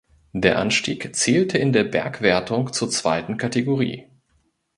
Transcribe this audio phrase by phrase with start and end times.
[0.33, 4.07] Der Anstieg zählte in der Bergwertung zur zweiten Kategorie.